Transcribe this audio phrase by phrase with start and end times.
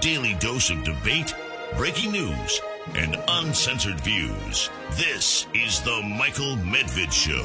[0.00, 1.34] daily dose of debate,
[1.76, 2.60] breaking news,
[2.94, 4.70] and uncensored views.
[4.92, 7.44] This is The Michael Medved Show.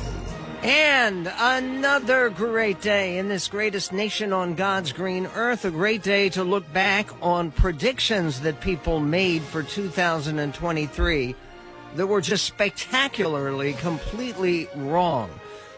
[0.63, 5.65] And another great day in this greatest nation on God's green earth.
[5.65, 11.35] A great day to look back on predictions that people made for 2023
[11.95, 15.29] that were just spectacularly, completely wrong.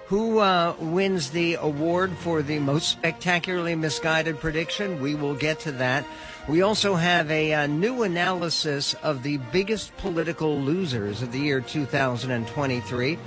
[0.07, 5.01] Who uh, wins the award for the most spectacularly misguided prediction?
[5.01, 6.05] We will get to that.
[6.47, 11.39] We also have a, a, uh, new analysis of the biggest political losers of the
[11.39, 13.19] year 2023.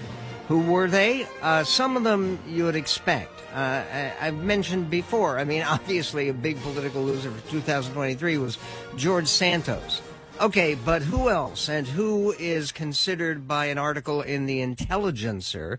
[0.49, 1.27] Who were they?
[1.43, 3.39] Uh, some of them you would expect.
[3.53, 5.39] Uh, I, have mentioned before.
[5.39, 8.57] I mean, obviously, a big political loser for 2023 was
[8.97, 10.01] George Santos.
[10.41, 11.69] Okay, but who else?
[11.69, 15.79] And who is considered by an article in The Intelligencer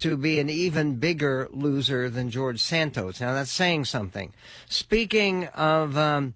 [0.00, 3.20] to be an even bigger loser than George Santos?
[3.20, 4.32] Now, that's saying something.
[4.68, 6.34] Speaking of um,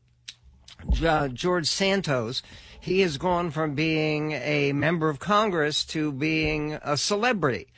[1.04, 2.42] uh, George Santos,
[2.80, 7.68] he has gone from being a member of Congress to being a celebrity.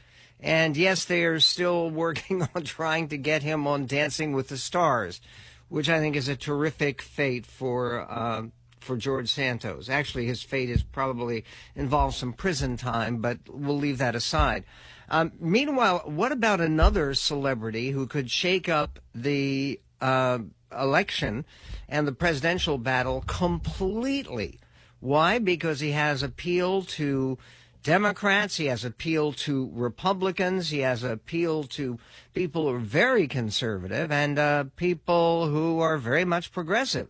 [0.41, 4.57] And yes, they are still working on trying to get him on Dancing with the
[4.57, 5.21] Stars,
[5.69, 8.45] which I think is a terrific fate for uh,
[8.85, 9.89] for George Santos.
[9.89, 14.65] Actually, his fate is probably involves some prison time, but we'll leave that aside.
[15.09, 20.39] Um, meanwhile, what about another celebrity who could shake up the uh,
[20.79, 21.45] election
[21.89, 24.59] and the presidential battle completely.
[25.01, 25.39] Why?
[25.39, 27.39] Because he has appeal to
[27.83, 31.99] Democrats, he has appeal to Republicans, he has appeal to
[32.33, 37.09] people who are very conservative and uh, people who are very much progressive.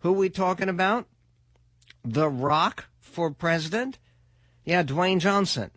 [0.00, 1.06] Who are we talking about?
[2.12, 3.98] The Rock for president?
[4.64, 5.70] Yeah, Dwayne Johnson.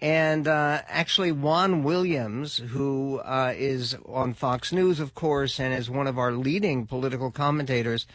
[0.00, 5.90] And uh, actually, Juan Williams, who uh, is on Fox News, of course, and is
[5.90, 8.06] one of our leading political commentators,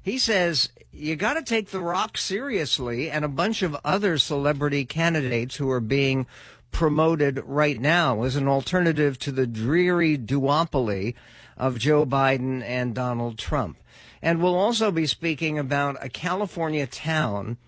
[0.00, 4.84] he says you got to take The Rock seriously and a bunch of other celebrity
[4.84, 6.26] candidates who are being
[6.70, 11.14] promoted right now as an alternative to the dreary duopoly
[11.56, 13.78] of Joe Biden and Donald Trump.
[14.26, 17.58] And we'll also be speaking about a California town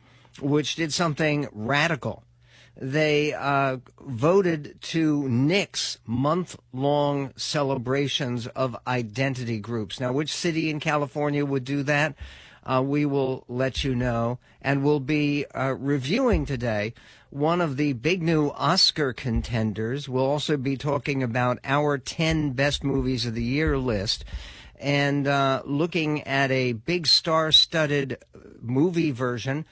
[0.40, 2.24] which did something radical
[2.80, 9.98] they uh, voted to nix month long celebrations of identity groups.
[9.98, 12.14] Now, which city in California would do that?
[12.64, 14.38] Uh, we will let you know.
[14.60, 16.94] And we'll be uh, reviewing today
[17.30, 20.08] one of the big new Oscar contenders.
[20.08, 24.24] We'll also be talking about our 10 best movies of the year list
[24.80, 28.18] and uh, looking at a big star studded
[28.60, 29.64] movie version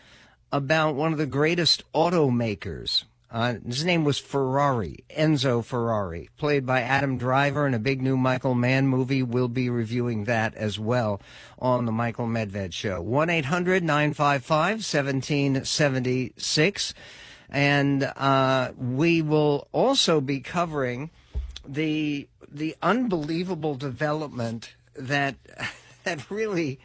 [0.52, 3.04] about one of the greatest automakers.
[3.30, 8.16] Uh, his name was Ferrari, Enzo Ferrari, played by Adam Driver in a big new
[8.16, 9.22] Michael Mann movie.
[9.22, 11.20] We'll be reviewing that as well
[11.58, 13.02] on the Michael Medved Show.
[13.02, 16.94] 1 800 955 1776.
[17.50, 21.10] And uh, we will also be covering
[21.66, 25.36] the the unbelievable development that
[26.04, 26.78] that really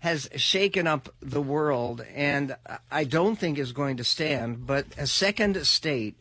[0.00, 2.54] has shaken up the world and
[2.90, 4.66] I don't think is going to stand.
[4.66, 6.16] But a second state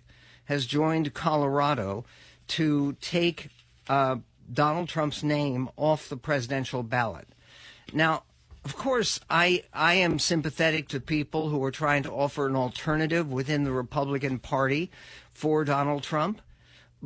[0.46, 2.06] has joined Colorado
[2.48, 3.50] to take
[3.88, 4.18] uh,
[4.52, 7.28] Donald Trump's name off the presidential ballot.
[7.94, 8.24] Now,
[8.64, 13.32] of course, I, I am sympathetic to people who are trying to offer an alternative
[13.32, 14.90] within the Republican Party
[15.34, 16.42] for Donald Trump.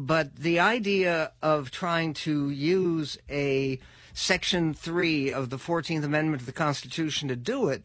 [0.02, 3.80] But the idea of trying to use a
[4.14, 7.84] Section 3 of the 14th Amendment to the Constitution to do it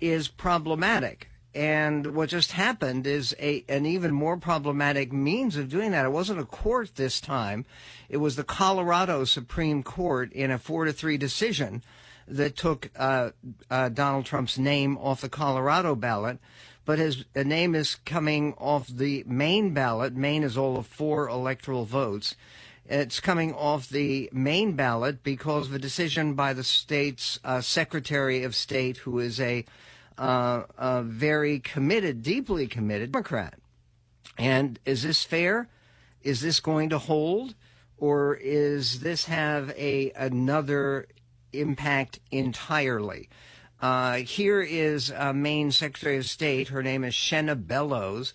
[0.00, 1.30] is problematic.
[1.56, 6.04] And what just happened is a, an even more problematic means of doing that.
[6.04, 7.66] It wasn't a court this time.
[8.08, 11.82] It was the Colorado Supreme Court in a four to three decision
[12.28, 13.30] that took uh,
[13.68, 16.38] uh, Donald Trump's name off the Colorado ballot.
[16.88, 20.14] But his name is coming off the Maine ballot.
[20.14, 22.34] Maine is all of four electoral votes.
[22.86, 28.42] It's coming off the Maine ballot because of a decision by the state's uh, Secretary
[28.42, 29.66] of State, who is a,
[30.16, 33.58] uh, a very committed, deeply committed Democrat.
[34.38, 35.68] And is this fair?
[36.22, 37.54] Is this going to hold?
[37.98, 41.06] Or is this have a another
[41.52, 43.28] impact entirely?
[43.80, 46.68] Uh, here is uh, Maine Secretary of State.
[46.68, 48.34] Her name is Shenna Bellows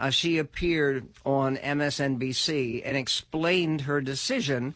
[0.00, 4.74] uh, she appeared on MSNBC and explained her decision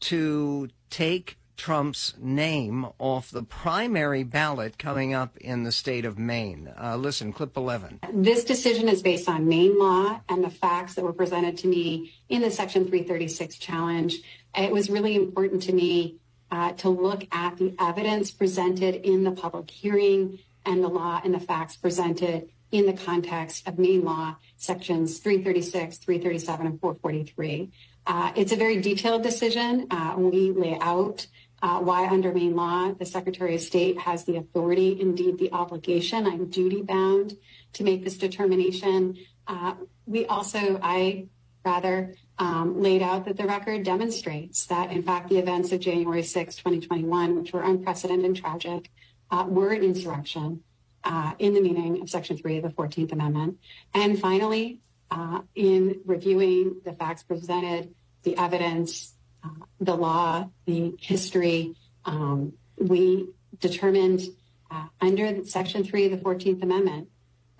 [0.00, 6.72] to take Trump's name off the primary ballot coming up in the state of Maine.
[6.80, 8.00] Uh, listen, clip 11.
[8.14, 12.14] This decision is based on Maine law and the facts that were presented to me
[12.30, 14.16] in the Section 336 challenge.
[14.56, 16.16] It was really important to me
[16.52, 21.34] uh, to look at the evidence presented in the public hearing and the law and
[21.34, 27.72] the facts presented in the context of Maine law sections 336, 337, and 443.
[28.06, 29.86] Uh, it's a very detailed decision.
[29.90, 31.26] Uh, we lay out
[31.62, 36.26] uh, why under Maine law the Secretary of State has the authority, indeed the obligation,
[36.26, 37.36] I'm duty bound
[37.74, 39.16] to make this determination.
[39.46, 39.74] Uh,
[40.06, 41.28] we also, I
[41.64, 46.24] rather, um, laid out that the record demonstrates that, in fact, the events of January
[46.24, 48.90] 6, 2021, which were unprecedented and tragic,
[49.30, 50.60] uh, were an insurrection
[51.04, 53.58] uh, in the meaning of Section 3 of the 14th Amendment.
[53.94, 57.94] And finally, uh, in reviewing the facts presented,
[58.24, 59.14] the evidence,
[59.44, 63.28] uh, the law, the history, um, we
[63.60, 64.20] determined
[64.68, 67.08] uh, under Section 3 of the 14th Amendment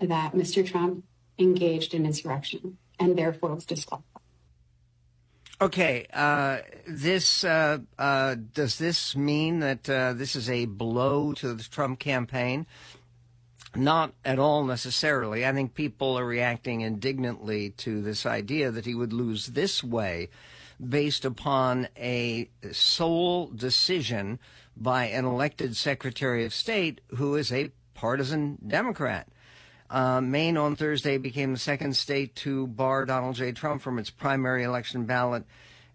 [0.01, 0.69] that Mr.
[0.69, 1.05] Trump
[1.39, 4.12] engaged in insurrection and therefore was disqualified.
[5.61, 11.53] Okay, uh, this uh, uh, does this mean that uh, this is a blow to
[11.53, 12.65] the Trump campaign?
[13.75, 15.45] Not at all necessarily.
[15.45, 20.29] I think people are reacting indignantly to this idea that he would lose this way
[20.89, 24.39] based upon a sole decision
[24.75, 29.27] by an elected Secretary of State who is a partisan Democrat.
[29.93, 33.51] Uh, Maine on Thursday became the second state to bar Donald J.
[33.51, 35.43] Trump from its primary election ballot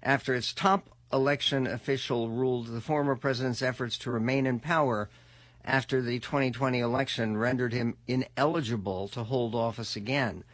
[0.05, 5.11] after its top election official ruled the former president's efforts to remain in power
[5.65, 10.45] after the 2020 election rendered him ineligible to hold office again.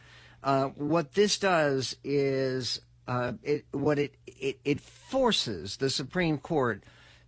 [0.43, 6.83] Uh, what this does is uh, it, what it, it it forces the Supreme Court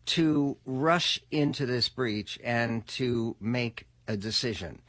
[0.07, 4.81] to rush into this breach and to make a decision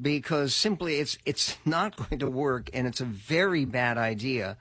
[0.00, 4.56] because simply it's it's not going to work and it's a very bad idea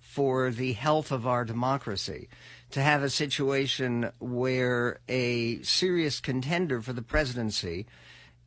[0.00, 2.28] for the health of our democracy
[2.70, 7.86] to have a situation where a serious contender for the presidency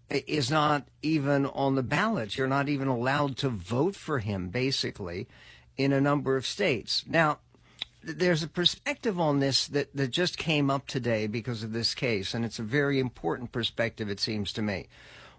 [0.09, 2.37] is not even on the ballot.
[2.37, 5.27] You're not even allowed to vote for him, basically,
[5.77, 7.03] in a number of states.
[7.07, 7.39] Now,
[8.01, 12.33] there's a perspective on this that, that just came up today because of this case,
[12.33, 14.87] and it's a very important perspective, it seems to me.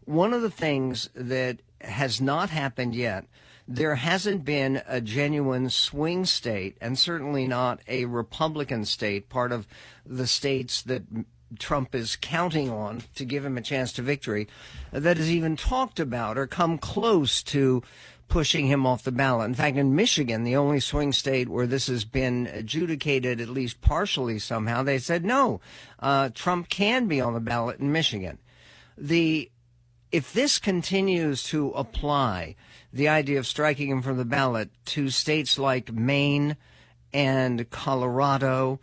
[0.04, 3.26] One of the things that has not happened yet
[3.70, 9.64] there hasn't been a genuine swing state, and certainly not a Republican state, part of
[10.04, 11.04] the states that
[11.56, 14.48] Trump is counting on to give him a chance to victory,
[14.90, 17.80] that has even talked about or come close to
[18.26, 19.46] pushing him off the ballot.
[19.46, 23.80] In fact, in Michigan, the only swing state where this has been adjudicated, at least
[23.80, 25.60] partially somehow, they said no,
[26.00, 28.38] uh, Trump can be on the ballot in Michigan.
[28.98, 29.48] The
[30.12, 32.56] if this continues to apply,
[32.92, 36.56] the idea of striking him from the ballot to states like Maine
[37.12, 38.80] and Colorado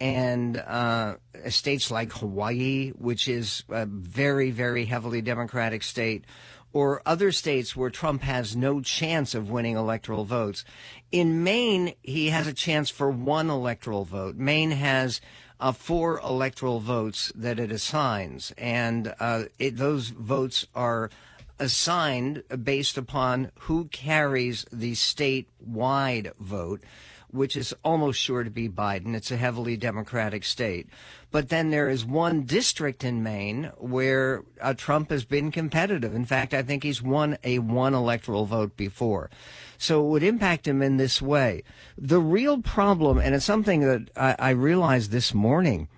[0.00, 1.16] and uh,
[1.48, 6.24] states like Hawaii, which is a very, very heavily Democratic state,
[6.72, 10.64] or other states where Trump has no chance of winning electoral votes.
[11.12, 14.36] In Maine, he has a chance for one electoral vote.
[14.36, 15.20] Maine has
[15.60, 21.10] uh, four electoral votes that it assigns, and uh, it, those votes are
[21.58, 26.82] assigned based upon who carries the statewide vote,
[27.32, 29.14] which is almost sure to be Biden.
[29.14, 30.88] It's a heavily Democratic state.
[31.30, 36.14] But then there is one district in Maine where uh, Trump has been competitive.
[36.14, 39.30] In fact, I think he's won a one electoral vote before.
[39.78, 41.62] So it would impact him in this way.
[41.96, 45.88] The real problem, and it's something that I, I realized this morning,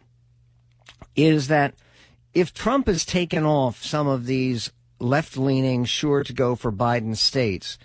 [1.16, 1.74] is that
[2.34, 7.16] if Trump has taken off some of these left leaning, sure to go for Biden
[7.16, 7.78] states,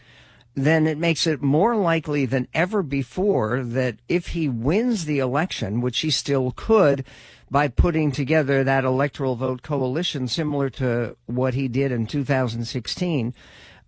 [0.58, 5.82] then it makes it more likely than ever before that if he wins the election,
[5.82, 7.06] which he still could
[7.52, 13.36] by putting together that electoral vote coalition similar to what he did in 2016,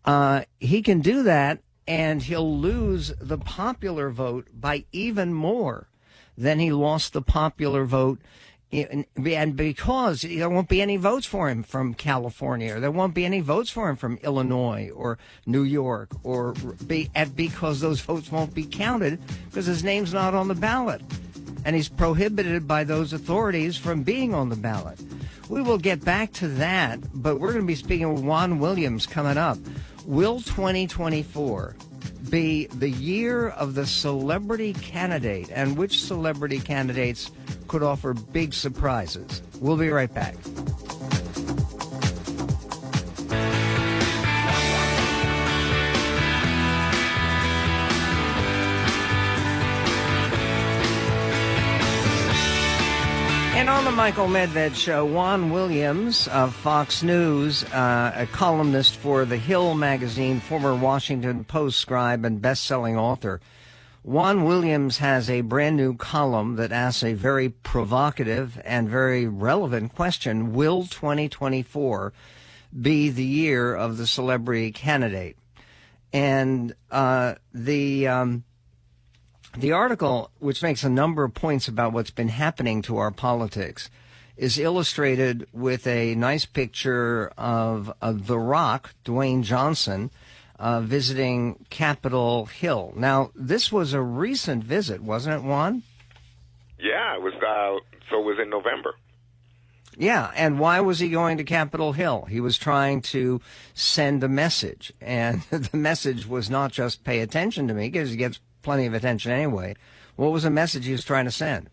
[0.06, 1.58] uh, he can do that
[1.88, 5.90] and he'll lose the popular vote by even more
[6.38, 8.22] than he lost the popular vote
[8.72, 13.26] and because there won't be any votes for him from California, or there won't be
[13.26, 16.54] any votes for him from Illinois or New York, or
[16.86, 21.02] be, because those votes won't be counted because his name's not on the ballot,
[21.66, 25.00] and he's prohibited by those authorities from being on the ballot.
[25.50, 29.08] We will get back to that, but we're going to be speaking with Juan Williams
[29.08, 29.58] coming up.
[30.06, 31.76] Will 2024
[32.30, 37.32] be the year of the celebrity candidate, and which celebrity candidates
[37.68, 39.42] could offer big surprises.
[39.60, 40.36] We'll be right back.
[53.70, 59.26] And on the Michael Medved Show, Juan Williams of Fox News, uh, a columnist for
[59.26, 63.40] The Hill magazine, former Washington Post scribe and best-selling author.
[64.02, 69.94] Juan Williams has a brand new column that asks a very provocative and very relevant
[69.94, 70.52] question.
[70.54, 72.12] Will 2024
[72.82, 75.38] be the year of the celebrity candidate?
[76.12, 78.46] And uh, the um,
[79.58, 83.89] the article, which makes a number of points about what's been happening to our politics,
[84.38, 90.12] is illustrated with a nice picture of, of The Rock, Dwayne Johnson,
[90.58, 92.94] uh, visiting Capitol Hill.
[92.96, 95.84] Now, this was a recent visit, wasn't it, Juan?
[96.79, 97.34] Yeah, it was.
[97.34, 97.79] Uh,
[98.10, 98.96] so it was in November.
[99.98, 102.25] Yeah, and why was he going to Capitol Hill?
[102.29, 103.41] He was trying to
[103.74, 108.18] send a message, and the message was not just pay attention to me because he
[108.18, 108.39] gets
[108.70, 109.76] plenty of attention anyway.
[110.16, 111.72] What was the message he was trying to send?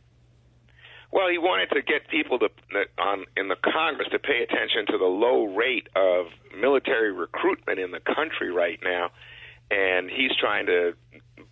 [1.12, 2.48] Well, he wanted to get people to
[2.96, 7.90] on in the Congress to pay attention to the low rate of military recruitment in
[7.90, 9.10] the country right now,
[9.70, 10.94] and he's trying to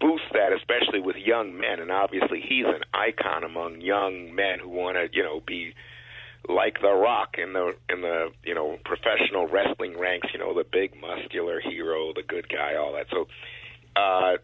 [0.00, 1.78] boost that, especially with young men.
[1.78, 5.74] And obviously, he's an icon among young men who want to, you know, be
[6.48, 10.28] like The Rock in the in the you know professional wrestling ranks.
[10.32, 13.08] You know, the big muscular hero, the good guy, all that.
[13.10, 13.28] So
[13.96, 14.36] uh,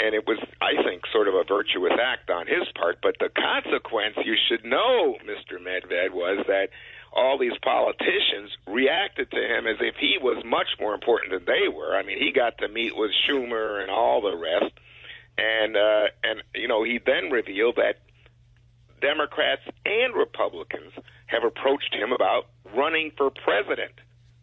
[0.00, 2.98] and it was, I think, sort of a virtuous act on his part.
[3.02, 5.58] But the consequence, you should know, Mr.
[5.58, 6.68] Medved, was that
[7.12, 11.68] all these politicians reacted to him as if he was much more important than they
[11.68, 11.96] were.
[11.96, 14.72] I mean, he got to meet with Schumer and all the rest,
[15.38, 18.00] and uh, and you know, he then revealed that
[19.00, 20.92] Democrats and Republicans
[21.26, 23.92] have approached him about running for president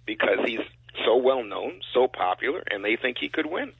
[0.05, 0.65] because he's
[1.05, 3.73] so well known, so popular, and they think he could win.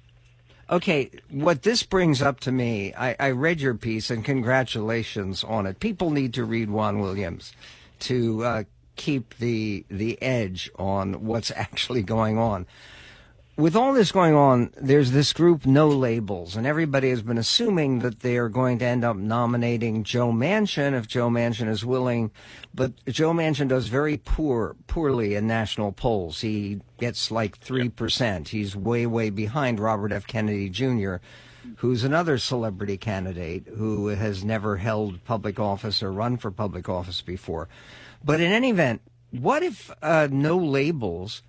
[0.67, 5.67] Okay, what this brings up to me, I, I, read your piece and congratulations on
[5.67, 5.79] it.
[5.79, 7.53] People need to read Juan Williams
[7.99, 8.63] to uh,
[8.95, 12.65] keep the the edge on what's actually going on
[13.57, 17.99] with all this going on, there's this group, No Labels, and everybody has been assuming
[17.99, 22.31] that they are going to end up nominating Joe Manchin if Joe Manchin is willing.
[22.73, 26.41] But Joe Manchin does very poor, poorly in national polls.
[26.41, 28.49] He gets like 3%.
[28.49, 30.27] He's way, way behind Robert F.
[30.27, 31.15] Kennedy Jr.,
[31.77, 37.21] who's another celebrity candidate who has never held public office or run for public office
[37.21, 37.69] before.
[38.23, 41.41] But in any event, what if uh, No Labels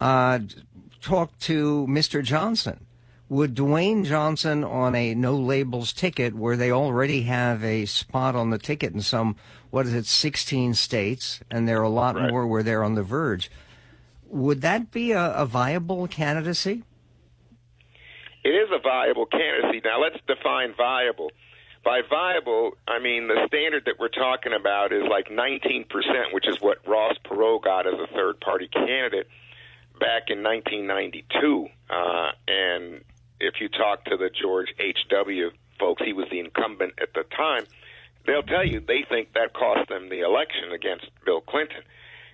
[0.00, 0.40] uh,
[1.04, 2.22] talk to Mr.
[2.22, 2.86] Johnson.
[3.28, 8.50] Would Dwayne Johnson on a no labels ticket where they already have a spot on
[8.50, 9.36] the ticket in some,
[9.70, 12.30] what is it, 16 states, and there are a lot right.
[12.30, 13.50] more where they're on the verge,
[14.26, 16.84] would that be a, a viable candidacy?
[18.42, 19.80] It is a viable candidacy.
[19.84, 21.30] Now let's define viable.
[21.82, 25.86] By viable, I mean the standard that we're talking about is like 19%,
[26.32, 29.28] which is what Ross Perot got as a third party candidate
[29.98, 33.04] back in 1992, uh, and
[33.40, 35.50] if you talk to the George H.W.
[35.78, 37.64] folks, he was the incumbent at the time,
[38.26, 41.82] they'll tell you they think that cost them the election against Bill Clinton.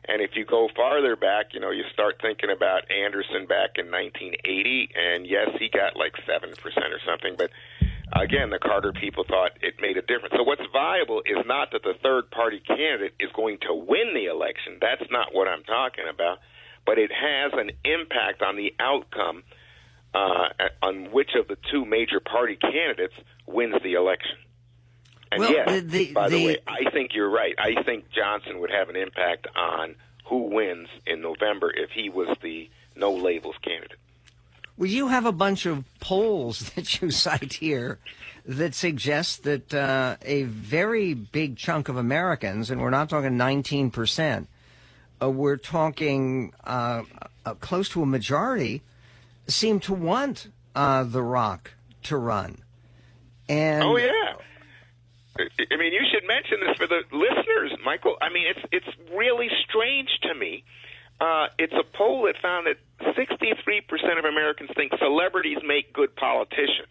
[0.09, 3.91] And if you go farther back, you know, you start thinking about Anderson back in
[3.91, 7.51] 1980, and yes, he got like 7% or something, but
[8.17, 10.35] again, the Carter people thought it made a difference.
[10.37, 14.27] So what's viable is not that the third party candidate is going to win the
[14.27, 14.79] election.
[14.81, 16.39] That's not what I'm talking about
[16.87, 19.43] but it has an impact on the outcome
[20.15, 20.49] uh,
[20.83, 23.15] on which of the two major party candidates
[23.47, 24.37] wins the election.
[25.33, 27.55] And well, yes, the, by the, the, way, I think you're right.
[27.59, 29.95] I think Johnson would have an impact on
[30.27, 33.99] who wins in November if he was the no labels candidate.
[34.77, 37.99] Well, you have a bunch of polls that you cite here
[38.45, 43.91] that suggest that uh, a very big chunk of Americans, and we're not talking 19
[43.91, 44.49] percent,
[45.23, 47.03] uh, we're talking uh,
[47.45, 48.83] uh, close to a majority,
[49.47, 51.73] seem to want uh, The Rock
[52.05, 52.63] to run.
[53.49, 54.35] And oh yeah,
[55.39, 58.17] I mean you should mention this for the listeners, Michael.
[58.21, 60.65] I mean it's it's really strange to me.
[61.21, 62.79] Uh, it's a poll that found that
[63.15, 66.89] 63% of Americans think celebrities make good politicians.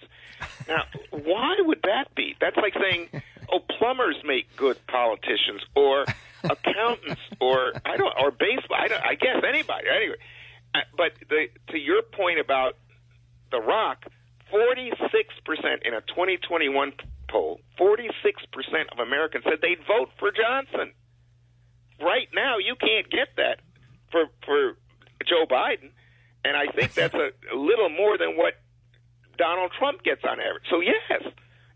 [0.67, 2.35] Now, why would that be?
[2.39, 3.09] That's like saying,
[3.51, 6.05] oh, plumbers make good politicians, or
[6.43, 8.77] accountants or I don't or baseball.
[8.79, 9.87] I, don't, I guess anybody.
[9.93, 10.15] Anyway,
[10.73, 12.77] uh, but the, to your point about
[13.51, 14.05] The Rock,
[14.51, 16.93] forty six percent in a twenty twenty one
[17.29, 20.93] poll, forty six percent of Americans said they'd vote for Johnson.
[22.01, 23.59] Right now, you can't get that
[24.11, 24.77] for for
[25.27, 25.91] Joe Biden,
[26.45, 28.53] and I think that's a, a little more than what
[29.37, 30.63] Donald Trump gets on average.
[30.69, 31.23] So yes,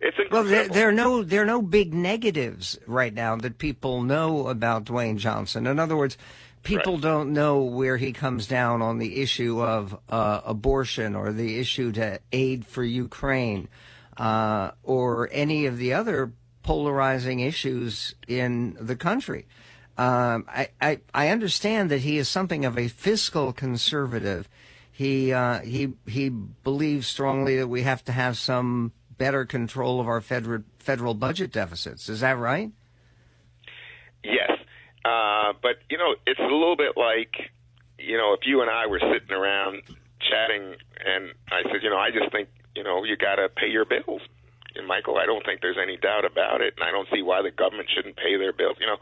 [0.03, 4.01] It's Well, there, there are no there are no big negatives right now that people
[4.01, 5.65] know about Dwayne Johnson.
[5.65, 6.17] In other words,
[6.63, 7.01] people Right.
[7.01, 11.91] don't know where he comes down on the issue of uh, abortion or the issue
[11.93, 13.69] to aid for Ukraine
[14.17, 16.33] uh, or any of the other
[16.63, 19.45] polarizing issues in the country.
[19.97, 24.49] Um, I, I I understand that he is something of a fiscal conservative.
[24.91, 30.07] He uh, he he believes strongly that we have to have some better control of
[30.07, 32.09] our federal federal budget deficits.
[32.09, 32.71] Is that right?
[34.23, 34.51] Yes,
[35.05, 37.51] uh, but you know, it's a little bit like
[37.97, 39.83] you know, if you and I were sitting around
[40.19, 43.67] chatting, and I said, you know, I just think you know you got to pay
[43.67, 44.21] your bills.
[44.75, 47.41] And Michael, I don't think there's any doubt about it, and I don't see why
[47.43, 48.77] the government shouldn't pay their bills.
[48.79, 48.97] You know,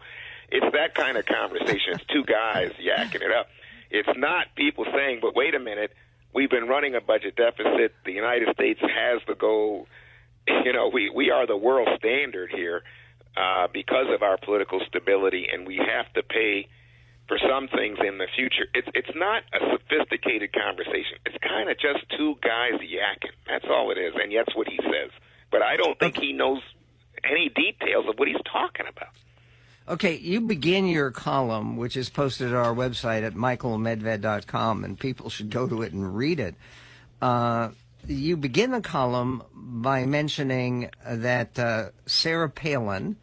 [0.50, 1.94] it's that kind of conversation.
[1.94, 3.48] It's two guys yakking it up.
[3.90, 5.92] It's not people saying, but wait a minute,
[6.34, 7.94] we've been running a budget deficit.
[8.06, 9.88] The United States has the goal.
[10.66, 12.84] You know, we we are the world standard here
[13.36, 16.68] uh, because of our political stability, and we have to pay
[17.28, 18.68] for some things in the future.
[18.74, 21.18] It's it's not a sophisticated conversation.
[21.26, 23.34] It's kind of just two guys yakking.
[23.48, 25.12] That's all it is, and that's what he says.
[25.50, 26.62] But I don't think he knows
[27.24, 29.10] any details of what he's talking about.
[29.88, 35.30] Okay, you begin your column, which is posted at our website at michaelmedved.com, and people
[35.30, 36.56] should go to it and read it.
[37.22, 37.70] Uh,
[38.08, 43.18] you begin the column by mentioning that uh, Sarah Palin,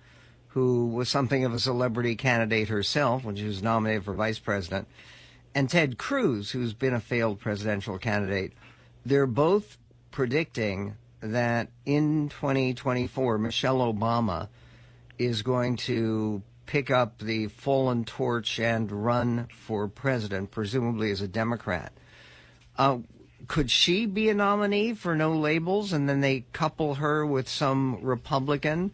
[0.49, 4.88] who was something of a celebrity candidate herself when she was nominated for vice president,
[5.54, 8.52] and Ted Cruz, who's been a failed presidential candidate,
[9.04, 9.78] they're both
[10.11, 14.49] predicting that in 2024, Michelle Obama
[15.18, 21.28] is going to pick up the fallen torch and run for president, presumably as a
[21.28, 21.92] Democrat.
[22.76, 22.99] Uh,
[23.49, 27.99] could she be a nominee for no labels and then they couple her with some
[28.02, 28.93] Republican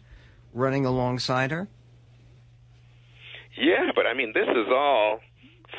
[0.53, 1.67] running alongside her?
[3.57, 5.19] Yeah, but I mean, this is all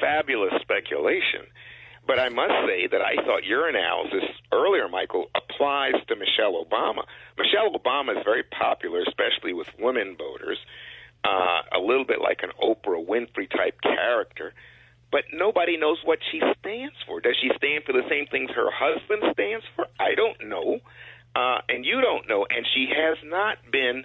[0.01, 1.47] fabulous speculation.
[2.07, 7.03] But I must say that I thought your analysis earlier, Michael, applies to Michelle Obama.
[7.37, 10.59] Michelle Obama is very popular, especially with women voters,
[11.25, 14.55] uh, a little bit like an Oprah Winfrey type character.
[15.13, 17.21] But nobody knows what she stands for.
[17.21, 19.87] Does she stand for the same things her husband stands for?
[20.01, 20.81] I don't know.
[21.37, 22.47] Uh, and you don't know.
[22.49, 24.05] And she has not been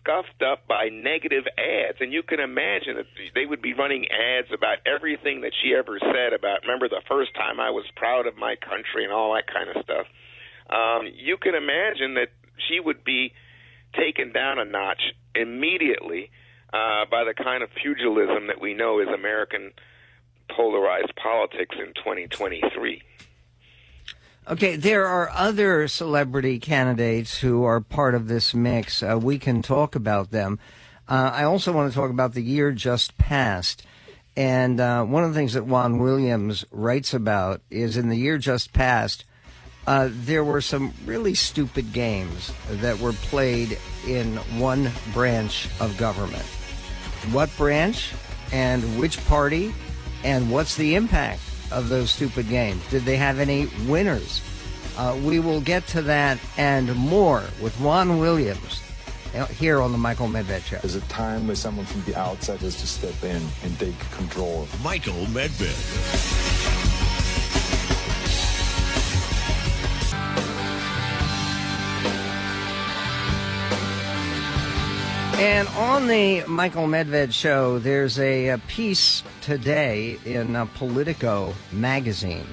[0.00, 1.98] scuffed up by negative ads.
[2.00, 5.98] And you can imagine that they would be running ads about everything that she ever
[6.00, 9.46] said about, remember the first time I was proud of my country and all that
[9.46, 10.06] kind of stuff.
[10.70, 12.32] Um, you can imagine that
[12.68, 13.32] she would be
[13.98, 15.02] taken down a notch
[15.34, 16.30] immediately
[16.72, 19.72] uh, by the kind of pugilism that we know is American
[20.56, 23.02] polarized politics in 2023.
[24.48, 29.02] Okay, there are other celebrity candidates who are part of this mix.
[29.02, 30.58] Uh, we can talk about them.
[31.08, 33.84] Uh, I also want to talk about the year just passed.
[34.36, 38.38] And uh, one of the things that Juan Williams writes about is in the year
[38.38, 39.24] just passed,
[39.86, 46.44] uh, there were some really stupid games that were played in one branch of government.
[47.32, 48.12] What branch
[48.52, 49.74] and which party
[50.24, 52.86] and what's the impact of those stupid games?
[52.90, 54.42] Did they have any winners?
[54.96, 58.82] Uh, we will get to that and more with Juan Williams
[59.34, 60.78] uh, here on the Michael Medved Show.
[60.78, 64.66] There's a time where someone from the outside has to step in and take control.
[64.82, 66.49] Michael Medved.
[75.40, 82.46] And on the Michael Medved show, there's a, a piece today in uh, Politico magazine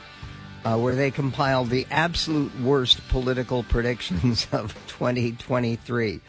[0.64, 6.22] uh, where they compiled the absolute worst political predictions of 2023.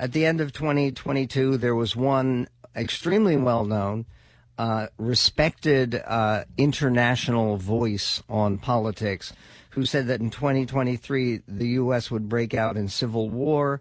[0.00, 4.04] At the end of 2022, there was one extremely well known,
[4.58, 9.32] uh, respected uh, international voice on politics
[9.70, 12.10] who said that in 2023, the U.S.
[12.10, 13.80] would break out in civil war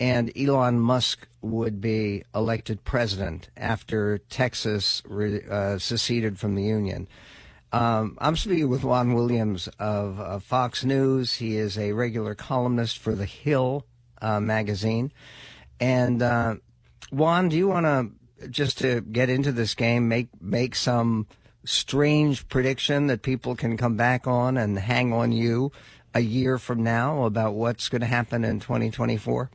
[0.00, 7.06] and Elon Musk would be elected president after Texas re- uh, seceded from the Union.
[7.72, 11.34] Um, I'm speaking with Juan Williams of uh, Fox News.
[11.34, 13.86] He is a regular columnist for The Hill
[14.20, 15.12] uh, magazine.
[15.78, 16.56] And uh,
[17.10, 21.26] Juan, do you want to just to get into this game, make make some
[21.64, 25.70] strange prediction that people can come back on and hang on you
[26.14, 29.50] a year from now about what's going to happen in 2024?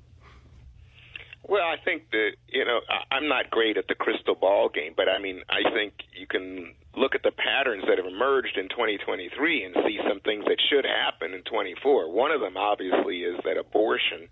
[1.47, 2.79] Well, I think that you know
[3.11, 6.73] I'm not great at the crystal ball game, but I mean I think you can
[6.97, 10.85] look at the patterns that have emerged in 2023 and see some things that should
[10.85, 12.09] happen in 24.
[12.09, 14.29] One of them, obviously, is that abortion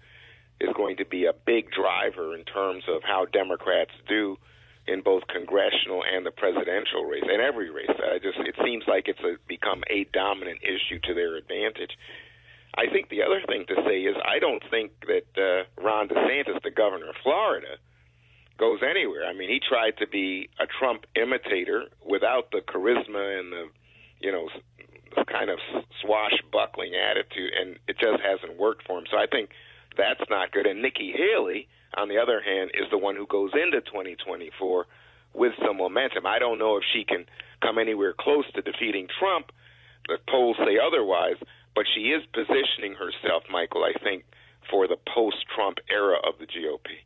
[0.62, 4.38] is going to be a big driver in terms of how Democrats do
[4.88, 7.90] in both congressional and the presidential race, and every race.
[7.90, 11.92] I just it seems like it's a, become a dominant issue to their advantage.
[12.76, 16.62] I think the other thing to say is I don't think that uh, Ron DeSantis,
[16.64, 17.78] the governor of Florida,
[18.58, 19.26] goes anywhere.
[19.26, 23.66] I mean, he tried to be a Trump imitator without the charisma and the,
[24.20, 24.50] you know,
[25.26, 25.60] kind of
[26.02, 29.06] swashbuckling attitude, and it just hasn't worked for him.
[29.12, 29.50] So I think
[29.98, 30.66] that's not good.
[30.66, 34.86] And Nikki Haley, on the other hand, is the one who goes into 2024
[35.34, 36.26] with some momentum.
[36.26, 37.26] I don't know if she can
[37.62, 39.52] come anywhere close to defeating Trump.
[40.08, 41.38] The polls say otherwise,
[41.76, 44.26] but she is positioning herself, Michael, I think,
[44.70, 47.04] for the post Trump era of the GOP.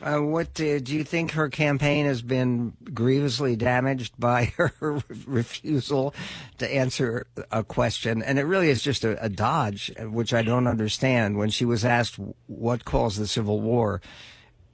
[0.00, 6.14] Uh, what uh, do you think her campaign has been grievously damaged by her refusal
[6.58, 8.22] to answer a question?
[8.22, 11.36] And it really is just a, a, dodge, which I don't understand.
[11.36, 14.00] When she was asked what caused the Civil War,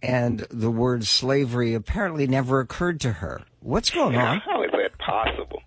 [0.02, 3.42] and the word slavery apparently never occurred to her.
[3.60, 4.40] What's going on?
[4.40, 5.62] How is that possible?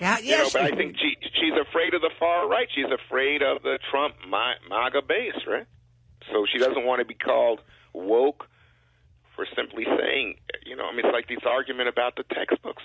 [0.00, 0.54] Yeah, yes.
[0.54, 2.66] You know, but I think she, she's afraid of the far right.
[2.74, 5.66] She's afraid of the Trump MAGA base, right?
[6.32, 7.60] So she doesn't want to be called
[7.92, 8.46] woke
[9.36, 12.82] for simply saying, you know, I mean, it's like this argument about the textbooks.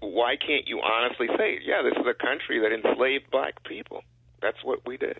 [0.00, 4.02] Why can't you honestly say, yeah, this is a country that enslaved black people?
[4.40, 5.18] That's what we did.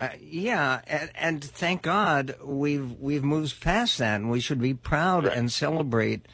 [0.00, 4.72] Uh, yeah, and, and, thank God we've we've moved past that, and we should be
[4.72, 5.36] proud right.
[5.36, 6.26] and celebrate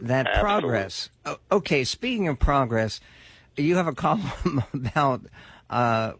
[0.00, 0.42] that Absolutely.
[0.42, 1.10] progress.
[1.50, 3.00] okay, speaking of progress,
[3.56, 5.22] you have a column about
[5.68, 6.12] uh,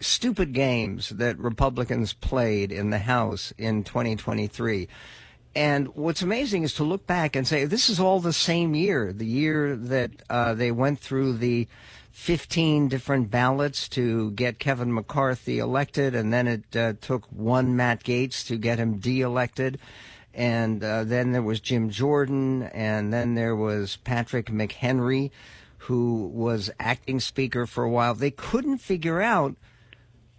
[0.00, 4.88] stupid games that Republicans played in the House in 2023.
[5.54, 9.12] And what's amazing is to look back and say, this is all the same year,
[9.12, 11.66] the year that uh, they went through the
[12.12, 18.04] 15 different ballots to get Kevin McCarthy elected, and then it uh, took one Matt
[18.04, 19.78] Gaetz to get him de-elected.
[20.32, 25.30] And uh, then there was Jim Jordan, and then there was Patrick McHenry,
[25.78, 28.14] who was acting speaker for a while.
[28.14, 29.56] They couldn't figure out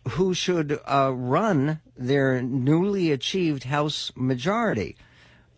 [0.10, 4.96] who should uh, run their newly achieved House majority.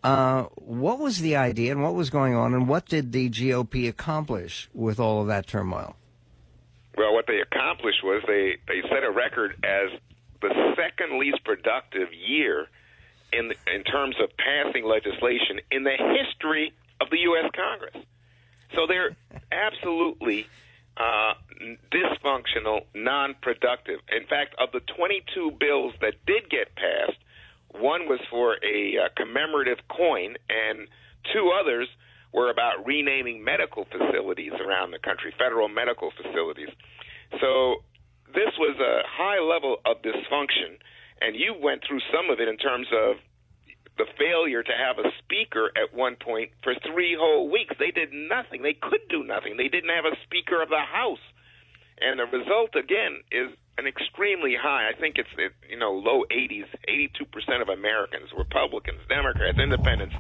[0.04, 3.88] Uh, what was the idea and what was going on, and what did the GOP
[3.88, 5.96] accomplish with all of that turmoil?
[6.98, 9.98] Well, what they accomplished was they, they set a record as
[10.42, 12.68] the second least productive year
[13.38, 17.50] in in terms of passing legislation in the history of the U.S.
[17.56, 18.06] Congress.
[18.76, 19.16] So they're
[19.52, 20.48] absolutely
[20.98, 21.34] uh,
[21.92, 24.00] dysfunctional, non-productive.
[24.12, 27.18] In fact, of the 22 bills that did get passed,
[27.72, 30.88] one was for a uh, commemorative coin, and
[31.34, 31.88] two others
[32.34, 36.70] were about renaming medical facilities around the country, federal medical facilities.
[37.40, 37.84] So
[38.34, 40.78] this was a high level of dysfunction,
[41.24, 43.16] and you went through some of it in terms of
[43.98, 47.76] the failure to have a speaker at one point for three whole weeks.
[47.80, 48.62] They did nothing.
[48.62, 49.56] They could do nothing.
[49.56, 51.22] They didn't have a speaker of the House.
[52.02, 55.30] And the result, again, is an extremely high, I think it's,
[55.70, 60.16] you know, low 80s, 82% of Americans, Republicans, Democrats, Independents,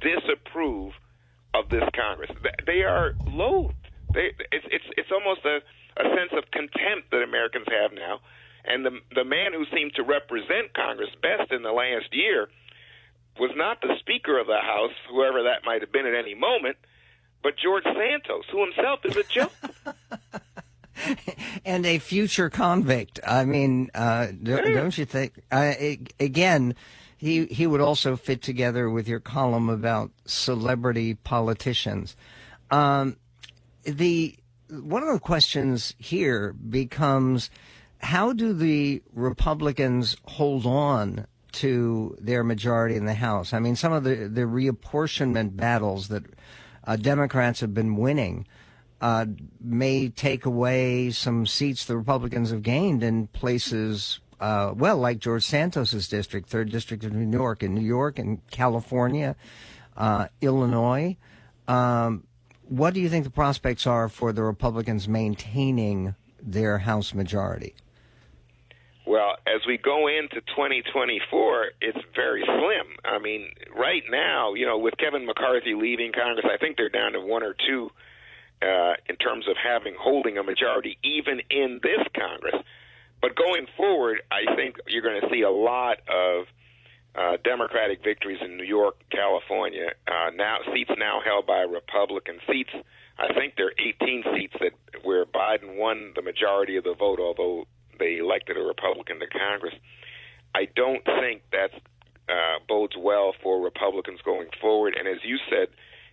[0.00, 0.94] disapprove
[1.54, 2.30] of this Congress.
[2.66, 3.74] They are loathed.
[4.14, 5.58] They, it's, it's, it's almost a,
[5.98, 8.20] a sense of contempt that Americans have now.
[8.66, 12.48] And the, the man who seemed to represent Congress best in the last year–
[13.38, 16.76] was not the Speaker of the House, whoever that might have been at any moment,
[17.42, 19.52] but George Santos, who himself is a joke.
[21.64, 23.20] and a future convict.
[23.26, 25.34] I mean, uh, don't, don't, you think?
[25.50, 25.74] Uh,
[26.18, 26.74] again,
[27.16, 32.16] he he would also fit together with your column about celebrity politicians.
[32.70, 33.16] Um,
[33.84, 34.36] the
[34.68, 37.50] one of the questions here becomes
[38.00, 43.54] how do the Republicans hold on to their majority in the House.
[43.54, 46.22] I mean, some of the, the reapportionment battles that
[46.84, 48.46] uh, Democrats have been winning
[49.00, 49.24] uh,
[49.58, 55.44] may take away some seats the Republicans have gained in places, uh, well, like George
[55.44, 59.34] Santos's district, third district of New York, in New York and California,
[59.96, 61.16] uh, Illinois.
[61.66, 62.24] Um,
[62.68, 67.74] what do you think the prospects are for the Republicans maintaining their House majority?
[69.06, 72.96] Well, as we go into 2024, it's very slim.
[73.04, 77.12] I mean, right now, you know, with Kevin McCarthy leaving Congress, I think they're down
[77.12, 77.90] to one or two
[78.60, 82.56] uh, in terms of having holding a majority, even in this Congress.
[83.22, 86.46] But going forward, I think you're going to see a lot of
[87.14, 89.90] uh, Democratic victories in New York, California.
[90.08, 92.70] Uh, now seats now held by Republican seats.
[93.18, 94.72] I think there are 18 seats that
[95.04, 97.66] where Biden won the majority of the vote, although
[97.98, 99.74] they elected a Republican to Congress.
[100.54, 101.70] I don't think that
[102.28, 104.96] uh, bodes well for Republicans going forward.
[104.98, 105.68] And as you said,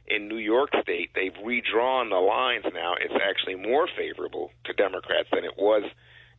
[0.07, 2.95] in New York State, they've redrawn the lines now.
[2.99, 5.83] It's actually more favorable to Democrats than it was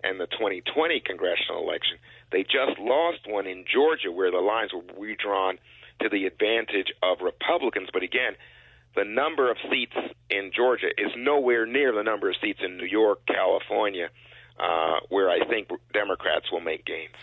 [0.04, 1.96] in the 2020 congressional election.
[2.30, 5.58] They just lost one in Georgia where the lines were redrawn
[6.00, 7.88] to the advantage of Republicans.
[7.92, 8.36] But again,
[8.94, 9.96] the number of seats
[10.30, 14.08] in Georgia is nowhere near the number of seats in New York, California,
[14.58, 17.14] uh, where I think Democrats will make gains.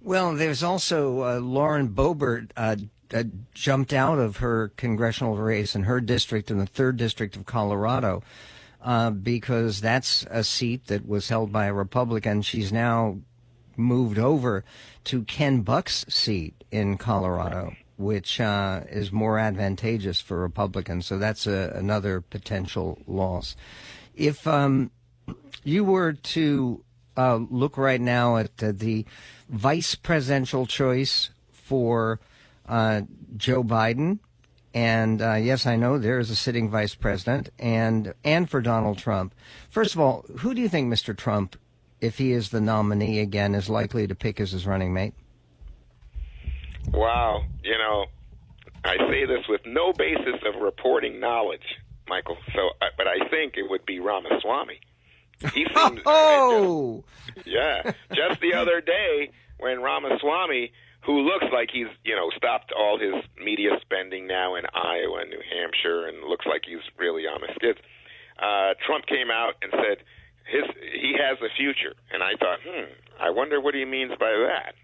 [0.00, 2.76] Well, there's also uh, Lauren Boebert uh,
[3.12, 7.46] uh, jumped out of her congressional race in her district in the third district of
[7.46, 8.22] Colorado
[8.82, 12.42] uh, because that's a seat that was held by a Republican.
[12.42, 13.18] She's now
[13.76, 14.64] moved over
[15.04, 21.06] to Ken Buck's seat in Colorado which uh, is more advantageous for Republicans.
[21.06, 23.56] So that's a, another potential loss.
[24.14, 24.90] If um,
[25.64, 26.84] you were to
[27.16, 29.04] uh, look right now at uh, the
[29.48, 32.20] vice presidential choice for
[32.68, 33.02] uh,
[33.36, 34.18] Joe Biden,
[34.74, 38.98] and uh, yes, I know there is a sitting vice president, and and for Donald
[38.98, 39.34] Trump.
[39.70, 41.16] First of all, who do you think Mr.
[41.16, 41.56] Trump,
[42.00, 45.14] if he is the nominee again, is likely to pick as his running mate?
[46.92, 48.06] Wow, you know,
[48.84, 51.64] I say this with no basis of reporting knowledge,
[52.08, 52.36] Michael.
[52.54, 54.80] So, but I think it would be Ramaswamy.
[55.52, 56.00] He seems.
[56.06, 57.04] oh,
[57.44, 57.92] yeah.
[58.12, 63.14] Just the other day, when Ramaswamy, who looks like he's you know stopped all his
[63.42, 67.52] media spending now in Iowa and New Hampshire, and looks like he's really on the
[67.54, 67.78] skids.
[68.38, 69.98] Uh, Trump came out and said
[70.46, 70.64] his
[71.00, 74.74] he has a future, and I thought, hmm, I wonder what he means by that.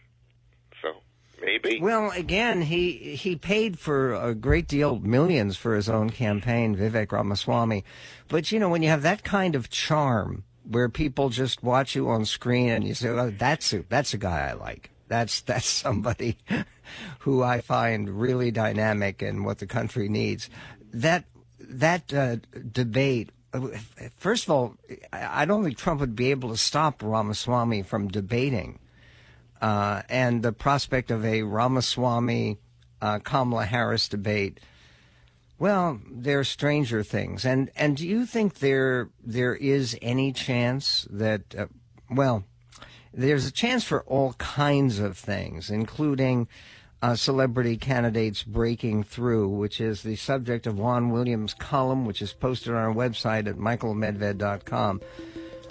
[1.43, 1.81] Maybe.
[1.81, 7.13] Well, again, he he paid for a great deal, millions for his own campaign, Vivek
[7.13, 7.85] Ramaswamy.
[8.29, 12.09] But you know, when you have that kind of charm, where people just watch you
[12.11, 14.91] on screen and you say, "Oh, that's a that's a guy I like.
[15.09, 16.37] That's that's somebody
[17.21, 20.51] who I find really dynamic and what the country needs."
[20.93, 21.25] That
[21.59, 22.37] that uh,
[22.73, 23.31] debate
[24.17, 24.77] first of all,
[25.13, 28.79] I don't think Trump would be able to stop Ramaswamy from debating
[29.61, 32.59] uh, and the prospect of a Ramaswamy
[33.03, 34.61] uh, Kamala Harris debate.
[35.59, 41.07] Well, there are stranger things, and and do you think there there is any chance
[41.11, 41.67] that uh,
[42.11, 42.45] well,
[43.13, 46.49] there's a chance for all kinds of things, including
[47.03, 52.33] uh, celebrity candidates breaking through, which is the subject of Juan Williams' column, which is
[52.33, 55.01] posted on our website at michaelmedved.com.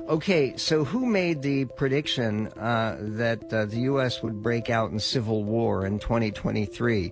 [0.09, 4.23] Okay, so who made the prediction uh, that uh, the U.S.
[4.23, 7.11] would break out in civil war in 2023?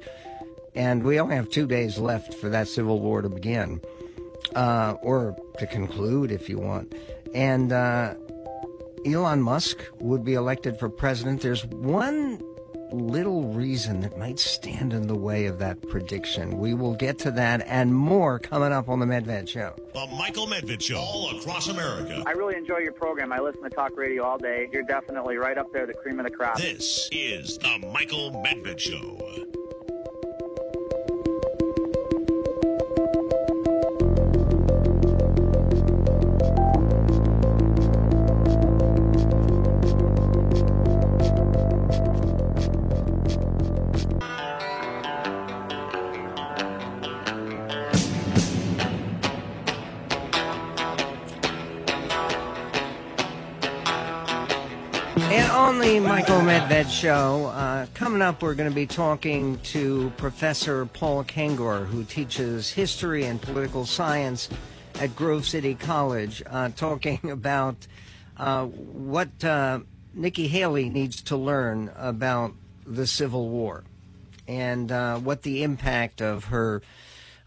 [0.74, 3.82] And we only have two days left for that civil war to begin,
[4.56, 6.96] uh, or to conclude, if you want.
[7.36, 8.16] And uh,
[9.06, 11.44] Elon Musk would be elected for president.
[11.44, 12.42] There's one
[12.92, 16.58] little reason that might stand in the way of that prediction.
[16.58, 19.76] We will get to that and more coming up on the Medved Show.
[19.94, 22.24] The Michael Medved Show, all across America.
[22.26, 23.32] I really enjoy your program.
[23.34, 24.70] I listen to talk radio all day.
[24.72, 26.58] You're definitely right up there, the cream of the crop.
[26.58, 29.48] This is the Michael Medved Show.
[55.88, 57.46] Michael Medved Show.
[57.46, 63.24] Uh, coming up, we're going to be talking to Professor Paul Kengor, who teaches history
[63.24, 64.50] and political science
[65.00, 67.88] at Grove City College, uh, talking about
[68.36, 69.80] uh, what uh,
[70.14, 72.52] Nikki Haley needs to learn about
[72.86, 73.86] the Civil War
[74.46, 76.82] and uh, what the impact of her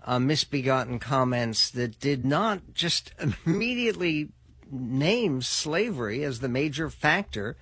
[0.06, 3.12] uh, misbegotten comments that did not just
[3.44, 4.30] immediately
[4.70, 7.58] name slavery as the major factor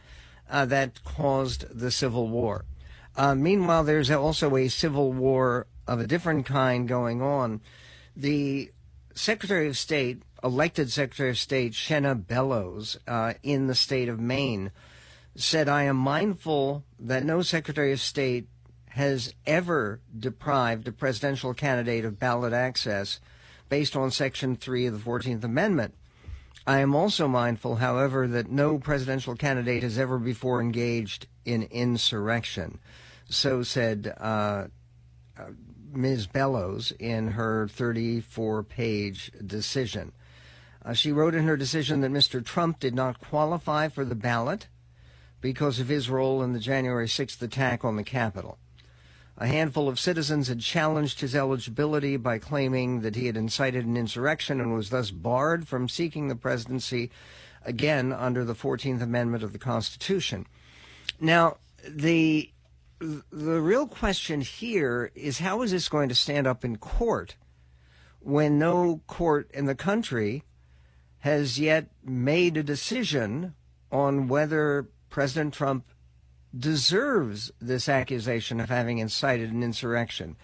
[0.51, 2.65] uh, that caused the Civil War.
[3.17, 7.61] Uh, meanwhile, there's also a civil war of a different kind going on.
[8.17, 8.71] The
[9.15, 14.71] Secretary of State, elected Secretary of State, Shenna Bellows, uh, in the state of Maine,
[15.35, 18.49] said, I am mindful that no Secretary of State
[18.91, 23.21] has ever deprived a presidential candidate of ballot access
[23.69, 25.95] based on Section 3 of the 14th Amendment.
[26.67, 32.79] I am also mindful, however, that no presidential candidate has ever before engaged in insurrection.
[33.29, 34.67] So said uh,
[35.39, 35.45] uh
[35.93, 36.27] Ms.
[36.27, 40.13] Bellows in her 34 page decision.
[40.85, 42.45] Uh, she wrote in her decision that Mr.
[42.45, 44.69] Trump did not qualify for the ballot
[45.41, 48.59] because of his role in the January 6th attack on the Capitol.
[49.41, 53.97] A handful of citizens had challenged his eligibility by claiming that he had incited an
[53.97, 57.13] insurrection and was thus barred from seeking the presidency
[57.65, 60.47] again under the 14th Amendment of the Constitution.
[61.21, 62.51] Now, the
[63.01, 67.37] the real question here is how is this going to stand up in court
[68.19, 70.43] when no court in the country
[71.21, 73.55] has yet made a decision
[73.93, 75.85] on whether President Trump
[76.59, 80.37] deserves this accusation of having incited an insurrection.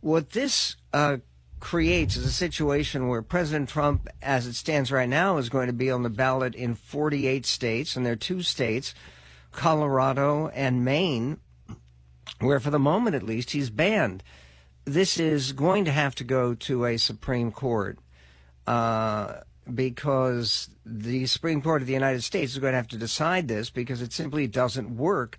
[0.00, 1.18] What this uh,
[1.60, 5.72] creates is a situation where President Trump, as it stands right now, is going to
[5.72, 8.94] be on the ballot in 48 states, and there are two states,
[9.52, 11.38] Colorado and Maine,
[12.40, 14.22] where for the moment at least he's banned.
[14.84, 17.98] This is going to have to go to a Supreme Court.
[18.66, 19.40] Uh,
[19.72, 23.70] because the Supreme Court of the United States is going to have to decide this
[23.70, 25.38] because it simply doesn't work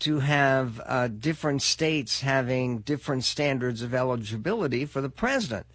[0.00, 5.66] to have uh, different states having different standards of eligibility for the president.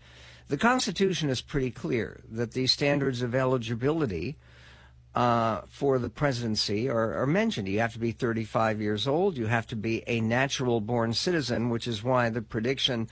[0.47, 4.37] The Constitution is pretty clear that the standards of eligibility
[5.15, 7.67] uh, for the presidency are, are, mentioned.
[7.67, 9.37] You have to be 35 years old.
[9.37, 13.09] You have to be a natural born citizen, which is why the prediction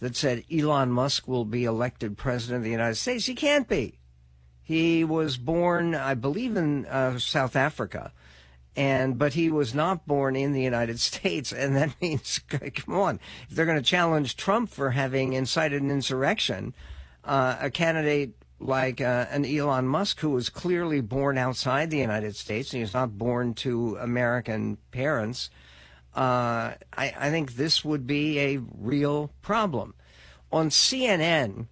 [0.00, 3.98] that said Elon Musk will be elected president of the United States, he can't be.
[4.62, 8.12] He was born, I believe, in uh, South Africa,
[8.76, 13.20] and but he was not born in the United States, and that means, come on,
[13.48, 16.74] if they're going to challenge Trump for having incited an insurrection,
[17.24, 22.34] uh, a candidate like uh, an Elon Musk who was clearly born outside the United
[22.34, 25.48] States and he's not born to American parents,
[26.18, 29.94] uh, I, I think this would be a real problem.
[30.50, 31.68] On CNN,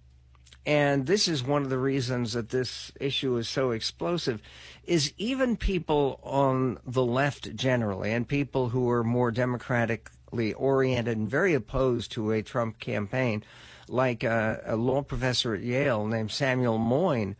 [0.65, 4.41] and this is one of the reasons that this issue is so explosive,
[4.85, 11.29] is even people on the left generally, and people who are more democratically oriented and
[11.29, 13.43] very opposed to a Trump campaign,
[13.89, 17.35] like a, a law professor at Yale named Samuel Moyn,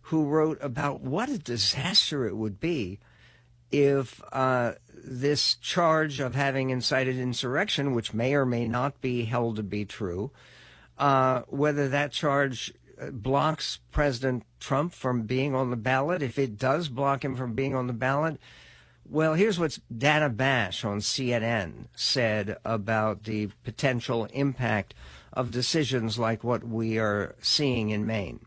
[0.00, 2.98] who wrote about what a disaster it would be
[3.70, 4.72] if uh,
[5.04, 9.84] this charge of having incited insurrection, which may or may not be held to be
[9.84, 10.30] true,
[10.98, 16.22] uh, whether that charge uh, blocks President Trump from being on the ballot.
[16.22, 18.40] If it does block him from being on the ballot,
[19.10, 24.94] well, here's what Dana Bash on CNN said about the potential impact
[25.32, 28.40] of decisions like what we are seeing in Maine.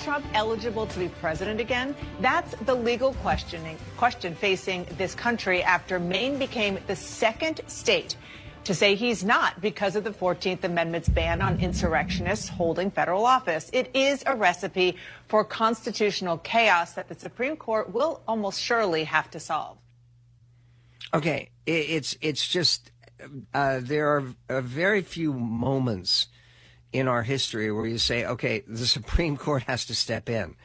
[0.00, 1.94] Trump eligible to be president again?
[2.20, 8.16] That's the legal questioning question facing this country after Maine became the second state
[8.64, 13.70] to say he's not because of the 14th Amendment's ban on insurrectionists holding federal office.
[13.72, 14.96] It is a recipe
[15.28, 19.78] for constitutional chaos that the Supreme Court will almost surely have to solve.
[21.12, 22.92] Okay, it's it's just
[23.52, 26.28] uh, there are uh, very few moments
[26.92, 30.56] in our history where you say, okay, the Supreme Court has to step in.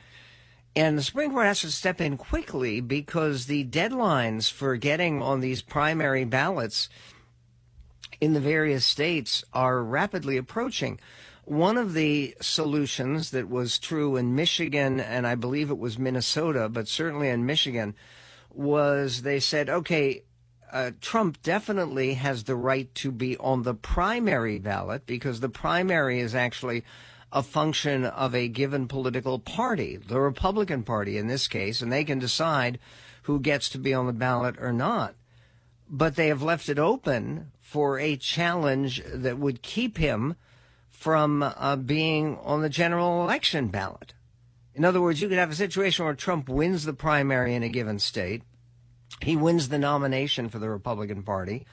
[0.76, 5.40] And the Supreme Court has to step in quickly because the deadlines for getting on
[5.40, 6.90] these primary ballots
[8.20, 11.00] in the various states are rapidly approaching.
[11.46, 16.68] One of the solutions that was true in Michigan, and I believe it was Minnesota,
[16.68, 17.96] but certainly in Michigan,
[18.52, 20.24] was they said, okay,
[20.72, 26.20] uh, Trump definitely has the right to be on the primary ballot because the primary
[26.20, 26.84] is actually
[27.32, 32.04] a function of a given political party, the Republican Party in this case, and they
[32.04, 32.80] can decide
[33.24, 35.16] who gets to be on the ballot or not.
[35.90, 40.36] But they have left it open for a challenge that would keep him
[40.90, 44.14] from uh, being on the general election ballot.
[44.74, 47.70] In other words, you could have a situation where Trump wins the primary in a
[47.70, 48.44] given state,
[49.22, 51.66] he wins the nomination for the Republican Party,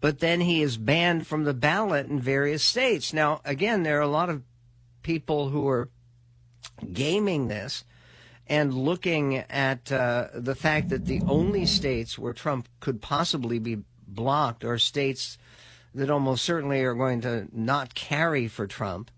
[0.00, 3.12] but then he is banned from the ballot in various states.
[3.12, 4.42] Now, again, there are a lot of
[5.02, 5.88] people who are
[6.92, 7.84] gaming this
[8.46, 13.78] and looking at uh, the fact that the only states where Trump could possibly be
[14.06, 15.36] blocked are states
[15.94, 19.10] that almost certainly are going to not carry for Trump.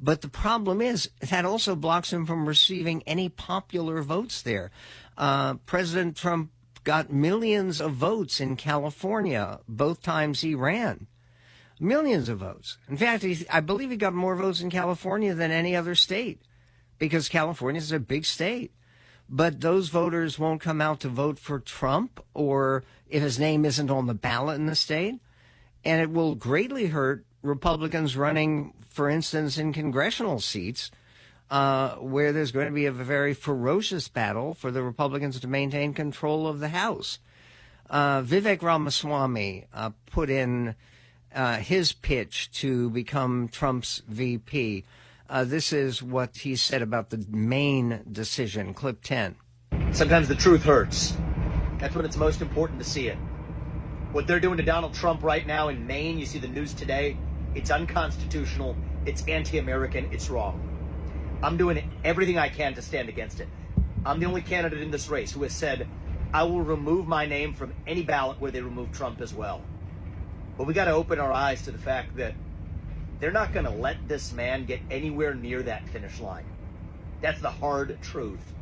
[0.00, 4.70] But the problem is that also blocks him from receiving any popular votes there.
[5.16, 6.50] Uh, President Trump
[6.84, 11.06] got millions of votes in California both times he ran.
[11.80, 12.78] Millions of votes.
[12.88, 16.40] In fact, he, I believe he got more votes in California than any other state
[16.98, 18.72] because California is a big state
[19.28, 23.90] but those voters won't come out to vote for Trump or if his name isn't
[23.90, 25.20] on the ballot in the state.
[25.84, 30.90] And it will greatly hurt Republicans running, for instance, in congressional seats
[31.50, 35.92] uh, where there's going to be a very ferocious battle for the Republicans to maintain
[35.92, 37.18] control of the House.
[37.90, 40.74] Uh, Vivek Ramaswamy uh, put in
[41.34, 44.84] uh, his pitch to become Trump's VP.
[45.28, 48.74] Uh, this is what he said about the Maine decision.
[48.74, 49.36] Clip 10.
[49.92, 51.16] Sometimes the truth hurts.
[51.78, 53.18] That's when it's most important to see it.
[54.12, 57.16] What they're doing to Donald Trump right now in Maine, you see the news today,
[57.54, 58.76] it's unconstitutional,
[59.06, 60.73] it's anti American, it's wrong.
[61.44, 63.48] I'm doing everything I can to stand against it.
[64.06, 65.86] I'm the only candidate in this race who has said,
[66.32, 69.60] I will remove my name from any ballot where they remove Trump as well.
[70.56, 72.32] But we got to open our eyes to the fact that
[73.20, 76.46] they're not going to let this man get anywhere near that finish line.
[77.20, 78.54] That's the hard truth.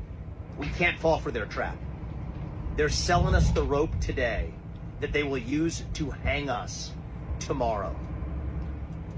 [0.59, 1.77] We can't fall for their trap.
[2.75, 4.53] They're selling us the rope today
[4.99, 6.91] that they will use to hang us
[7.39, 7.95] tomorrow.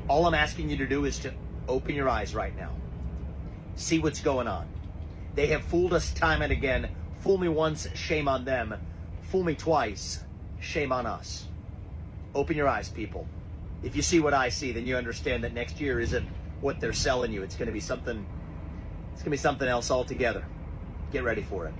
[0.06, 1.32] All I'm asking you to do is to
[1.66, 2.72] open your eyes right now
[3.76, 4.66] see what's going on.
[5.34, 6.88] They have fooled us time and again.
[7.20, 8.74] Fool me once, shame on them.
[9.22, 10.20] Fool me twice,
[10.60, 11.46] shame on us.
[12.34, 13.26] Open your eyes, people.
[13.82, 16.26] If you see what I see, then you understand that next year isn't
[16.60, 17.42] what they're selling you.
[17.42, 18.26] It's going to be something.
[19.12, 20.44] It's going to be something else altogether.
[21.12, 21.74] Get ready for it.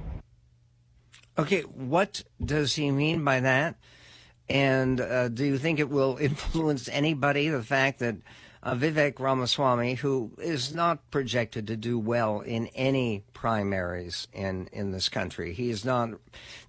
[1.37, 3.77] Okay, what does he mean by that?
[4.49, 7.49] And uh, do you think it will influence anybody?
[7.49, 8.17] The fact that
[8.65, 14.91] uh, Vivek Ramaswamy, who is not projected to do well in any primaries in, in
[14.91, 15.53] this country.
[15.53, 16.11] He is not.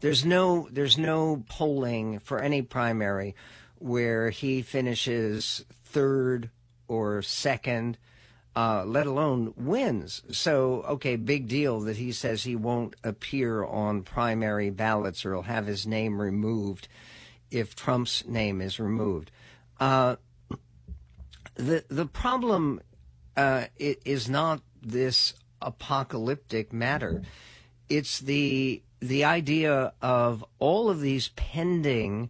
[0.02, 3.34] There's no there's no polling for any primary
[3.80, 6.50] where he finishes third
[6.88, 7.98] or second.
[8.58, 10.22] Uh, let alone wins.
[10.32, 15.42] So, okay, big deal that he says he won't appear on primary ballots or he'll
[15.42, 16.88] have his name removed
[17.52, 19.30] if Trump's name is removed.
[19.78, 20.16] Uh,
[21.56, 22.82] the the problem
[23.36, 27.24] uh, is not this apocalyptic matter.
[27.90, 32.30] It's the the idea of all of these pending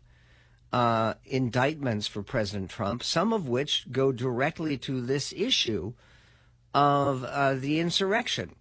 [0.74, 5.94] uh, indictments for President Trump, some of which go directly to this issue
[6.74, 8.56] of uh, the insurrection.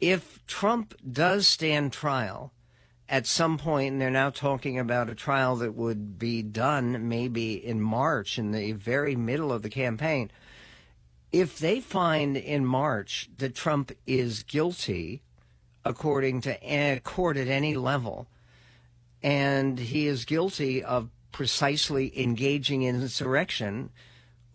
[0.00, 2.52] If Trump does stand trial,
[3.08, 7.54] at some point, and they're now talking about a trial that would be done maybe
[7.54, 10.30] in March, in the very middle of the campaign.
[11.30, 15.22] If they find in March that Trump is guilty,
[15.84, 18.26] according to a court at any level,
[19.22, 23.90] and he is guilty of precisely engaging in insurrection,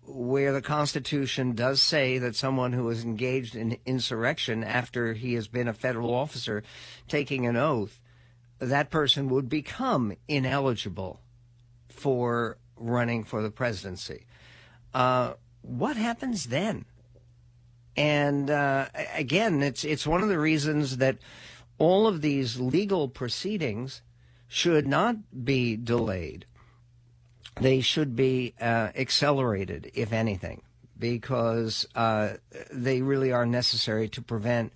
[0.04, 5.48] where the Constitution does say that someone who is engaged in insurrection after he has
[5.48, 6.64] been a federal officer
[7.08, 8.02] taking an oath
[8.62, 11.20] that person would become ineligible
[11.90, 14.26] for running for the presidency.
[14.94, 16.86] Uh, what happens then?
[17.98, 21.18] And uh, again, it's it's one of the reasons that
[21.78, 24.02] all of these legal proceedings
[24.48, 26.46] should not be delayed.
[27.60, 30.62] They should be uh, accelerated, if anything,
[30.98, 32.36] because uh,
[32.72, 34.72] they really are necessary to prevent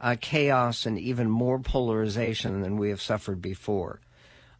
[0.00, 4.00] uh, chaos and even more polarization than we have suffered before.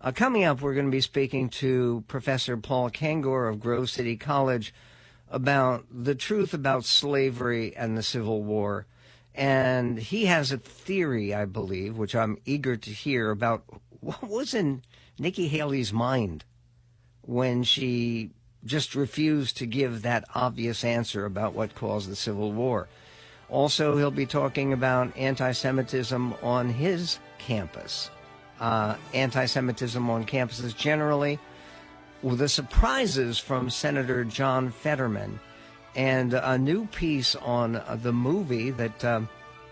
[0.00, 4.16] Uh, coming up, we're going to be speaking to Professor Paul Kengor of Grove City
[4.16, 4.72] College
[5.30, 8.86] about the truth about slavery and the Civil War.
[9.34, 13.64] And he has a theory, I believe, which I'm eager to hear about
[14.00, 14.82] what was in
[15.18, 16.44] Nikki Haley's mind
[17.22, 18.30] when she
[18.64, 22.88] just refused to give that obvious answer about what caused the Civil War.
[23.50, 28.10] Also, he'll be talking about anti Semitism on his campus,
[28.60, 31.38] uh, anti Semitism on campuses generally,
[32.22, 35.40] with the surprises from Senator John Fetterman,
[35.96, 39.20] and a new piece on uh, the movie that, uh,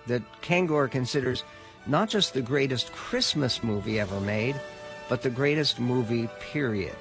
[0.09, 1.45] that Kengor considers
[1.87, 4.61] not just the greatest Christmas movie ever made,
[5.09, 6.97] but the greatest movie, period.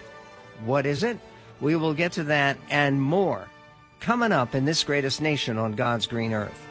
[0.63, 1.17] What is it?
[1.59, 3.47] We will get to that and more
[3.99, 6.66] coming up in this greatest nation on God's green earth.